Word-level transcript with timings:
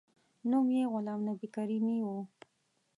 نوم 0.49 0.67
یې 0.77 0.83
غلام 0.93 1.19
نبي 1.27 1.47
کریمي 1.55 1.97
و. 2.03 2.07